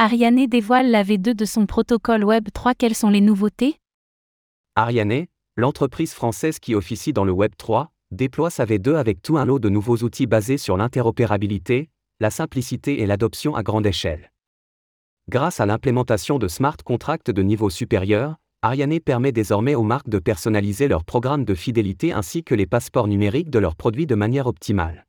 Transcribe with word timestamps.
Ariane 0.00 0.46
dévoile 0.46 0.92
la 0.92 1.02
V2 1.02 1.34
de 1.34 1.44
son 1.44 1.66
protocole 1.66 2.22
Web 2.22 2.50
3. 2.54 2.74
Quelles 2.74 2.94
sont 2.94 3.10
les 3.10 3.20
nouveautés? 3.20 3.80
Ariane, 4.76 5.26
l'entreprise 5.56 6.12
française 6.12 6.60
qui 6.60 6.76
officie 6.76 7.12
dans 7.12 7.24
le 7.24 7.32
Web 7.32 7.50
3, 7.58 7.90
déploie 8.12 8.50
sa 8.50 8.64
V2 8.64 8.94
avec 8.94 9.22
tout 9.22 9.38
un 9.38 9.44
lot 9.44 9.58
de 9.58 9.68
nouveaux 9.68 9.96
outils 9.96 10.28
basés 10.28 10.56
sur 10.56 10.76
l'interopérabilité, 10.76 11.90
la 12.20 12.30
simplicité 12.30 13.02
et 13.02 13.06
l'adoption 13.06 13.56
à 13.56 13.64
grande 13.64 13.86
échelle. 13.86 14.30
Grâce 15.28 15.58
à 15.58 15.66
l'implémentation 15.66 16.38
de 16.38 16.46
smart 16.46 16.76
contracts 16.84 17.32
de 17.32 17.42
niveau 17.42 17.68
supérieur, 17.68 18.36
Ariane 18.62 19.00
permet 19.00 19.32
désormais 19.32 19.74
aux 19.74 19.82
marques 19.82 20.08
de 20.08 20.20
personnaliser 20.20 20.86
leurs 20.86 21.02
programmes 21.02 21.44
de 21.44 21.56
fidélité 21.56 22.12
ainsi 22.12 22.44
que 22.44 22.54
les 22.54 22.66
passeports 22.66 23.08
numériques 23.08 23.50
de 23.50 23.58
leurs 23.58 23.74
produits 23.74 24.06
de 24.06 24.14
manière 24.14 24.46
optimale. 24.46 25.07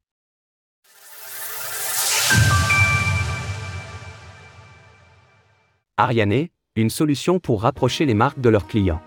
Ariane, 6.00 6.47
une 6.77 6.89
solution 6.89 7.39
pour 7.39 7.64
rapprocher 7.64 8.05
les 8.05 8.14
marques 8.14 8.39
de 8.39 8.47
leurs 8.47 8.68
clients. 8.68 9.01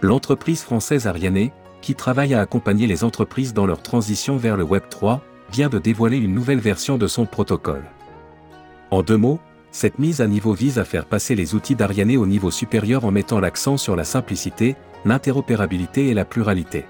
L'entreprise 0.00 0.62
française 0.62 1.06
Ariane, 1.06 1.50
qui 1.80 1.94
travaille 1.94 2.34
à 2.34 2.40
accompagner 2.40 2.88
les 2.88 3.04
entreprises 3.04 3.54
dans 3.54 3.66
leur 3.66 3.84
transition 3.84 4.36
vers 4.36 4.56
le 4.56 4.64
Web 4.64 4.82
3, 4.90 5.22
vient 5.52 5.68
de 5.68 5.78
dévoiler 5.78 6.16
une 6.16 6.34
nouvelle 6.34 6.58
version 6.58 6.98
de 6.98 7.06
son 7.06 7.24
protocole. 7.24 7.84
En 8.90 9.04
deux 9.04 9.16
mots, 9.16 9.38
cette 9.70 10.00
mise 10.00 10.20
à 10.20 10.26
niveau 10.26 10.54
vise 10.54 10.80
à 10.80 10.84
faire 10.84 11.06
passer 11.06 11.36
les 11.36 11.54
outils 11.54 11.76
d'Ariane 11.76 12.16
au 12.16 12.26
niveau 12.26 12.50
supérieur 12.50 13.04
en 13.04 13.12
mettant 13.12 13.38
l'accent 13.38 13.76
sur 13.76 13.94
la 13.94 14.02
simplicité, 14.02 14.74
l'interopérabilité 15.04 16.08
et 16.08 16.14
la 16.14 16.24
pluralité. 16.24 16.84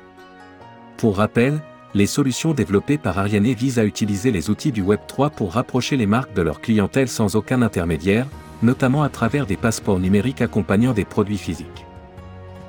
Pour 0.96 1.18
rappel, 1.18 1.60
les 1.92 2.06
solutions 2.06 2.54
développées 2.54 2.96
par 2.96 3.18
Ariane 3.18 3.52
visent 3.52 3.78
à 3.78 3.84
utiliser 3.84 4.30
les 4.30 4.48
outils 4.48 4.72
du 4.72 4.82
Web3 4.82 5.32
pour 5.32 5.52
rapprocher 5.52 5.98
les 5.98 6.06
marques 6.06 6.32
de 6.32 6.40
leur 6.40 6.62
clientèle 6.62 7.08
sans 7.08 7.36
aucun 7.36 7.60
intermédiaire, 7.60 8.26
notamment 8.62 9.02
à 9.02 9.08
travers 9.08 9.46
des 9.46 9.56
passeports 9.56 9.98
numériques 9.98 10.42
accompagnant 10.42 10.92
des 10.92 11.04
produits 11.04 11.38
physiques. 11.38 11.86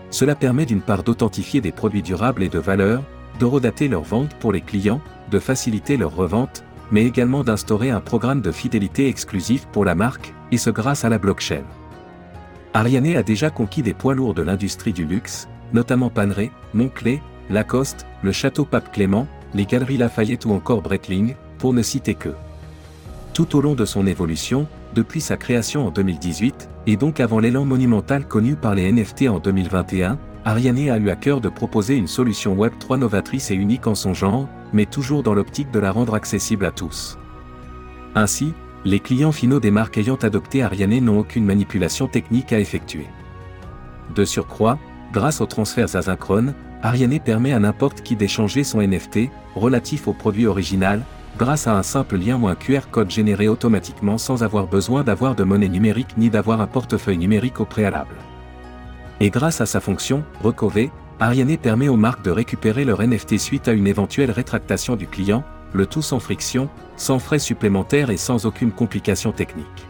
Cela 0.09 0.35
permet 0.35 0.65
d'une 0.65 0.81
part 0.81 1.03
d'authentifier 1.03 1.61
des 1.61 1.71
produits 1.71 2.03
durables 2.03 2.43
et 2.43 2.49
de 2.49 2.59
valeur, 2.59 3.01
de 3.39 3.45
redater 3.45 3.87
leurs 3.87 4.03
ventes 4.03 4.35
pour 4.35 4.51
les 4.51 4.61
clients, 4.61 5.01
de 5.31 5.39
faciliter 5.39 5.97
leur 5.97 6.15
revente, 6.15 6.63
mais 6.91 7.05
également 7.05 7.43
d'instaurer 7.43 7.89
un 7.89 7.99
programme 7.99 8.41
de 8.41 8.51
fidélité 8.51 9.07
exclusif 9.07 9.65
pour 9.71 9.85
la 9.85 9.95
marque, 9.95 10.33
et 10.51 10.57
ce 10.57 10.69
grâce 10.69 11.05
à 11.05 11.09
la 11.09 11.17
blockchain. 11.17 11.63
Ariane 12.75 13.15
a 13.15 13.23
déjà 13.23 13.49
conquis 13.49 13.81
des 13.81 13.93
poids 13.93 14.13
lourds 14.13 14.33
de 14.33 14.43
l'industrie 14.43 14.93
du 14.93 15.05
luxe, 15.05 15.47
notamment 15.73 16.09
Panerai, 16.09 16.51
Moncler, 16.73 17.21
Lacoste, 17.49 18.05
le 18.21 18.31
Château 18.31 18.65
Pape 18.65 18.91
Clément, 18.91 19.27
les 19.53 19.65
Galeries 19.65 19.97
Lafayette 19.97 20.45
ou 20.45 20.51
encore 20.51 20.81
Breitling, 20.81 21.35
pour 21.57 21.73
ne 21.73 21.81
citer 21.81 22.15
que. 22.15 22.33
Tout 23.33 23.55
au 23.55 23.61
long 23.61 23.73
de 23.73 23.85
son 23.85 24.05
évolution, 24.05 24.67
depuis 24.93 25.21
sa 25.21 25.37
création 25.37 25.87
en 25.87 25.91
2018, 25.91 26.69
et 26.87 26.97
donc 26.97 27.19
avant 27.19 27.39
l'élan 27.39 27.65
monumental 27.65 28.27
connu 28.27 28.55
par 28.55 28.75
les 28.75 28.91
NFT 28.91 29.27
en 29.27 29.39
2021, 29.39 30.17
Ariane 30.45 30.89
a 30.89 30.97
eu 30.97 31.09
à 31.09 31.15
cœur 31.15 31.41
de 31.41 31.49
proposer 31.49 31.95
une 31.95 32.07
solution 32.07 32.53
Web 32.53 32.73
3 32.79 32.97
novatrice 32.97 33.51
et 33.51 33.55
unique 33.55 33.87
en 33.87 33.95
son 33.95 34.13
genre, 34.13 34.47
mais 34.73 34.85
toujours 34.85 35.23
dans 35.23 35.33
l'optique 35.33 35.71
de 35.71 35.79
la 35.79 35.91
rendre 35.91 36.15
accessible 36.15 36.65
à 36.65 36.71
tous. 36.71 37.17
Ainsi, 38.15 38.53
les 38.85 38.99
clients 38.99 39.31
finaux 39.31 39.61
des 39.61 39.71
marques 39.71 39.97
ayant 39.97 40.15
adopté 40.15 40.61
Ariane 40.61 40.99
n'ont 40.99 41.19
aucune 41.19 41.45
manipulation 41.45 42.07
technique 42.07 42.51
à 42.51 42.59
effectuer. 42.59 43.07
De 44.13 44.25
surcroît, 44.25 44.77
grâce 45.13 45.39
aux 45.39 45.45
transferts 45.45 45.95
asynchrones, 45.95 46.53
Ariane 46.81 47.19
permet 47.19 47.53
à 47.53 47.59
n'importe 47.59 48.01
qui 48.01 48.17
d'échanger 48.17 48.65
son 48.65 48.81
NFT, 48.81 49.29
relatif 49.55 50.09
au 50.09 50.13
produit 50.13 50.47
original, 50.47 51.01
grâce 51.37 51.67
à 51.67 51.75
un 51.75 51.83
simple 51.83 52.17
lien 52.17 52.39
ou 52.39 52.47
un 52.47 52.55
QR 52.55 52.81
code 52.91 53.09
généré 53.09 53.47
automatiquement 53.47 54.17
sans 54.17 54.43
avoir 54.43 54.67
besoin 54.67 55.03
d'avoir 55.03 55.35
de 55.35 55.43
monnaie 55.43 55.69
numérique 55.69 56.15
ni 56.17 56.29
d'avoir 56.29 56.61
un 56.61 56.67
portefeuille 56.67 57.17
numérique 57.17 57.59
au 57.59 57.65
préalable. 57.65 58.15
Et 59.19 59.29
grâce 59.29 59.61
à 59.61 59.65
sa 59.65 59.79
fonction, 59.79 60.23
Recover, 60.43 60.91
Ariane 61.19 61.57
permet 61.57 61.87
aux 61.87 61.95
marques 61.95 62.23
de 62.23 62.31
récupérer 62.31 62.85
leur 62.85 63.01
NFT 63.01 63.37
suite 63.37 63.67
à 63.67 63.73
une 63.73 63.87
éventuelle 63.87 64.31
rétractation 64.31 64.95
du 64.95 65.07
client, 65.07 65.43
le 65.73 65.85
tout 65.85 66.01
sans 66.01 66.19
friction, 66.19 66.69
sans 66.97 67.19
frais 67.19 67.39
supplémentaires 67.39 68.09
et 68.09 68.17
sans 68.17 68.45
aucune 68.45 68.71
complication 68.71 69.31
technique. 69.31 69.87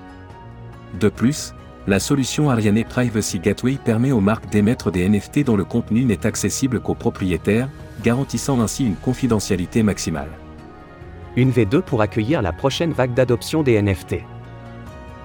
De 1.00 1.10
plus, 1.10 1.54
la 1.88 2.00
solution 2.00 2.50
Ariane 2.50 2.84
Privacy 2.84 3.40
Gateway 3.40 3.78
permet 3.84 4.12
aux 4.12 4.22
marques 4.22 4.50
d'émettre 4.50 4.92
des 4.92 5.10
NFT 5.10 5.44
dont 5.44 5.58
le 5.58 5.66
contenu 5.66 6.06
n'est 6.06 6.26
accessible 6.26 6.80
qu'aux 6.80 6.96
propriétaires, 6.96 7.68
garantissant 8.04 8.62
ainsi 8.62 8.86
une 8.86 8.96
confidentialité 8.96 9.84
maximale. 9.84 10.30
Une 11.36 11.52
V2 11.52 11.82
pour 11.82 12.02
accueillir 12.02 12.42
la 12.42 12.54
prochaine 12.54 12.92
vague 12.92 13.14
d'adoption 13.14 13.64
des 13.64 13.82
NFT. 13.82 14.18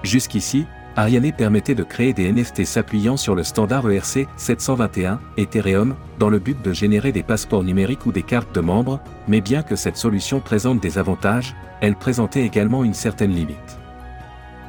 Jusqu'ici, 0.03 0.65
Ariane 0.95 1.31
permettait 1.31 1.75
de 1.75 1.83
créer 1.83 2.13
des 2.13 2.31
NFT 2.31 2.65
s'appuyant 2.65 3.15
sur 3.15 3.35
le 3.35 3.43
standard 3.43 3.89
ERC 3.89 4.27
721 4.35 5.19
Ethereum 5.37 5.95
dans 6.17 6.29
le 6.29 6.39
but 6.39 6.59
de 6.61 6.73
générer 6.73 7.11
des 7.11 7.21
passeports 7.21 7.63
numériques 7.63 8.05
ou 8.07 8.11
des 8.11 8.23
cartes 8.23 8.53
de 8.55 8.59
membres, 8.59 8.99
mais 9.27 9.39
bien 9.39 9.61
que 9.61 9.75
cette 9.75 9.97
solution 9.97 10.39
présente 10.39 10.81
des 10.81 10.97
avantages, 10.97 11.55
elle 11.79 11.95
présentait 11.95 12.43
également 12.43 12.83
une 12.83 12.95
certaine 12.95 13.31
limite. 13.31 13.79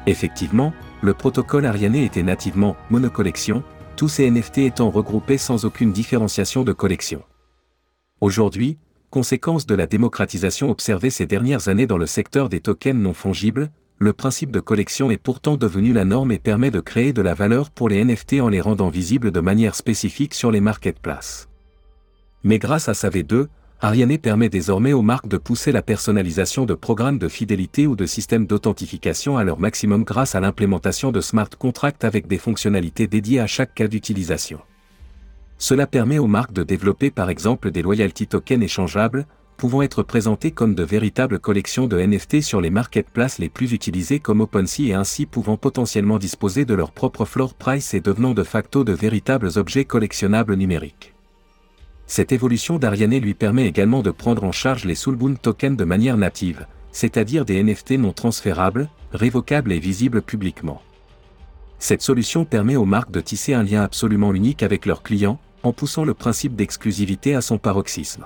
Effectivement, 0.05 0.73
le 1.01 1.13
protocole 1.15 1.65
Ariane 1.65 1.95
était 1.95 2.23
nativement 2.23 2.75
monocollection, 2.91 3.63
tous 3.95 4.09
ces 4.09 4.29
NFT 4.29 4.59
étant 4.59 4.91
regroupés 4.91 5.39
sans 5.39 5.65
aucune 5.65 5.91
différenciation 5.91 6.63
de 6.63 6.71
collection. 6.71 7.23
Aujourd'hui, 8.21 8.77
conséquence 9.11 9.67
de 9.67 9.75
la 9.75 9.85
démocratisation 9.85 10.71
observée 10.71 11.11
ces 11.11 11.27
dernières 11.27 11.67
années 11.67 11.85
dans 11.85 11.99
le 11.99 12.07
secteur 12.07 12.49
des 12.49 12.61
tokens 12.61 12.99
non 12.99 13.13
fongibles, 13.13 13.69
le 13.99 14.13
principe 14.13 14.49
de 14.49 14.59
collection 14.59 15.11
est 15.11 15.17
pourtant 15.17 15.57
devenu 15.57 15.93
la 15.93 16.05
norme 16.05 16.31
et 16.31 16.39
permet 16.39 16.71
de 16.71 16.79
créer 16.79 17.13
de 17.13 17.21
la 17.21 17.35
valeur 17.35 17.69
pour 17.69 17.89
les 17.89 18.03
NFT 18.03 18.41
en 18.41 18.49
les 18.49 18.61
rendant 18.61 18.89
visibles 18.89 19.31
de 19.31 19.39
manière 19.39 19.75
spécifique 19.75 20.33
sur 20.33 20.49
les 20.49 20.61
marketplaces. 20.61 21.49
Mais 22.43 22.57
grâce 22.57 22.89
à 22.89 22.95
sa 22.95 23.09
V2, 23.09 23.45
Ariane 23.81 24.17
permet 24.17 24.49
désormais 24.49 24.93
aux 24.93 25.01
marques 25.01 25.27
de 25.27 25.37
pousser 25.37 25.71
la 25.71 25.81
personnalisation 25.81 26.65
de 26.65 26.73
programmes 26.73 27.19
de 27.19 27.27
fidélité 27.27 27.85
ou 27.85 27.95
de 27.95 28.05
systèmes 28.05 28.47
d'authentification 28.47 29.37
à 29.37 29.43
leur 29.43 29.59
maximum 29.59 30.03
grâce 30.03 30.35
à 30.35 30.39
l'implémentation 30.39 31.11
de 31.11 31.21
smart 31.21 31.49
contracts 31.59 32.03
avec 32.03 32.27
des 32.27 32.37
fonctionnalités 32.37 33.07
dédiées 33.07 33.39
à 33.39 33.47
chaque 33.47 33.75
cas 33.75 33.87
d'utilisation. 33.87 34.61
Cela 35.61 35.85
permet 35.85 36.17
aux 36.17 36.25
marques 36.25 36.53
de 36.53 36.63
développer 36.63 37.11
par 37.11 37.29
exemple 37.29 37.69
des 37.69 37.83
loyalty 37.83 38.25
tokens 38.25 38.63
échangeables, 38.63 39.27
pouvant 39.57 39.83
être 39.83 40.01
présentés 40.01 40.49
comme 40.49 40.73
de 40.73 40.81
véritables 40.81 41.37
collections 41.37 41.85
de 41.85 42.01
NFT 42.01 42.41
sur 42.41 42.61
les 42.61 42.71
marketplaces 42.71 43.37
les 43.37 43.47
plus 43.47 43.71
utilisés 43.71 44.19
comme 44.19 44.41
OpenSea 44.41 44.87
et 44.87 44.93
ainsi 44.93 45.27
pouvant 45.27 45.57
potentiellement 45.57 46.17
disposer 46.17 46.65
de 46.65 46.73
leur 46.73 46.91
propre 46.91 47.25
floor 47.25 47.53
price 47.53 47.93
et 47.93 48.01
devenant 48.01 48.33
de 48.33 48.41
facto 48.41 48.83
de 48.83 48.91
véritables 48.91 49.51
objets 49.57 49.85
collectionnables 49.85 50.55
numériques. 50.55 51.13
Cette 52.07 52.31
évolution 52.31 52.79
d'Ariane 52.79 53.19
lui 53.19 53.35
permet 53.35 53.67
également 53.67 54.01
de 54.01 54.09
prendre 54.09 54.43
en 54.43 54.51
charge 54.51 54.85
les 54.85 54.95
Soulbound 54.95 55.39
tokens 55.39 55.77
de 55.77 55.85
manière 55.85 56.17
native, 56.17 56.65
c'est-à-dire 56.91 57.45
des 57.45 57.61
NFT 57.61 57.99
non 57.99 58.13
transférables, 58.13 58.89
révocables 59.13 59.73
et 59.73 59.79
visibles 59.79 60.23
publiquement. 60.23 60.81
Cette 61.77 62.01
solution 62.01 62.45
permet 62.45 62.77
aux 62.77 62.85
marques 62.85 63.11
de 63.11 63.21
tisser 63.21 63.53
un 63.53 63.61
lien 63.61 63.83
absolument 63.83 64.33
unique 64.33 64.63
avec 64.63 64.87
leurs 64.87 65.03
clients, 65.03 65.39
en 65.63 65.73
poussant 65.73 66.05
le 66.05 66.13
principe 66.13 66.55
d'exclusivité 66.55 67.35
à 67.35 67.41
son 67.41 67.57
paroxysme. 67.57 68.25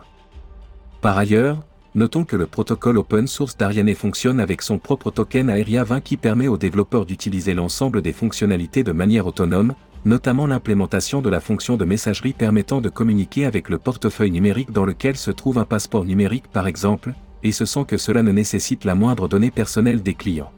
Par 1.01 1.17
ailleurs, 1.17 1.63
notons 1.93 2.25
que 2.25 2.35
le 2.35 2.45
protocole 2.45 2.97
open 2.97 3.27
source 3.27 3.57
d'Ariane 3.57 3.93
fonctionne 3.93 4.39
avec 4.39 4.61
son 4.61 4.79
propre 4.79 5.11
token 5.11 5.49
Aeria 5.49 5.83
20 5.83 6.01
qui 6.01 6.17
permet 6.17 6.47
aux 6.47 6.57
développeurs 6.57 7.05
d'utiliser 7.05 7.53
l'ensemble 7.53 8.01
des 8.01 8.13
fonctionnalités 8.13 8.83
de 8.83 8.91
manière 8.91 9.27
autonome, 9.27 9.73
notamment 10.05 10.47
l'implémentation 10.47 11.21
de 11.21 11.29
la 11.29 11.39
fonction 11.39 11.77
de 11.77 11.85
messagerie 11.85 12.33
permettant 12.33 12.81
de 12.81 12.89
communiquer 12.89 13.45
avec 13.45 13.69
le 13.69 13.77
portefeuille 13.77 14.31
numérique 14.31 14.71
dans 14.71 14.85
lequel 14.85 15.15
se 15.15 15.31
trouve 15.31 15.57
un 15.57 15.65
passeport 15.65 16.05
numérique 16.05 16.47
par 16.51 16.67
exemple, 16.67 17.13
et 17.43 17.51
ce 17.51 17.65
sans 17.65 17.83
que 17.83 17.97
cela 17.97 18.23
ne 18.23 18.31
nécessite 18.31 18.85
la 18.85 18.95
moindre 18.95 19.27
donnée 19.27 19.51
personnelle 19.51 20.01
des 20.01 20.13
clients. 20.13 20.51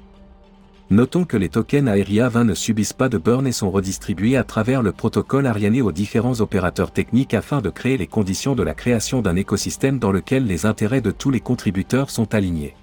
Notons 0.89 1.25
que 1.25 1.35
les 1.35 1.49
tokens 1.49 1.89
Aeria 1.89 2.29
20 2.29 2.45
ne 2.45 2.53
subissent 2.53 2.93
pas 2.93 3.09
de 3.09 3.17
burn 3.17 3.45
et 3.45 3.51
sont 3.51 3.69
redistribués 3.69 4.37
à 4.37 4.45
travers 4.45 4.81
le 4.81 4.93
protocole 4.93 5.45
Ariane 5.45 5.81
aux 5.81 5.91
différents 5.91 6.39
opérateurs 6.39 6.91
techniques 6.91 7.33
afin 7.33 7.59
de 7.59 7.69
créer 7.69 7.97
les 7.97 8.07
conditions 8.07 8.55
de 8.55 8.63
la 8.63 8.73
création 8.73 9.21
d'un 9.21 9.35
écosystème 9.35 9.99
dans 9.99 10.13
lequel 10.13 10.45
les 10.45 10.65
intérêts 10.65 11.01
de 11.01 11.11
tous 11.11 11.29
les 11.29 11.41
contributeurs 11.41 12.09
sont 12.09 12.33
alignés. 12.33 12.73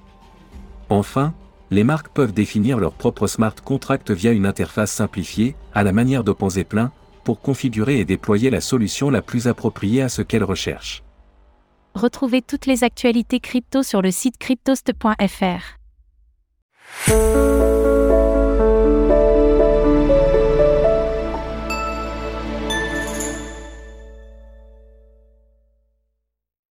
Enfin, 0.90 1.32
les 1.70 1.82
marques 1.82 2.10
peuvent 2.10 2.34
définir 2.34 2.78
leur 2.78 2.92
propre 2.92 3.26
smart 3.26 3.54
contract 3.64 4.10
via 4.10 4.32
une 4.32 4.44
interface 4.44 4.92
simplifiée, 4.92 5.56
à 5.72 5.82
la 5.82 5.92
manière 5.92 6.24
d'OpenZeppelin, 6.24 6.92
pour 7.24 7.40
configurer 7.40 8.00
et 8.00 8.04
déployer 8.04 8.50
la 8.50 8.60
solution 8.60 9.08
la 9.08 9.22
plus 9.22 9.48
appropriée 9.48 10.02
à 10.02 10.10
ce 10.10 10.20
qu'elles 10.20 10.44
recherchent. 10.44 11.02
Retrouvez 11.94 12.42
toutes 12.42 12.66
les 12.66 12.84
actualités 12.84 13.40
crypto 13.40 13.82
sur 13.82 14.02
le 14.02 14.10
site 14.10 14.36
cryptost.fr. 14.36 15.78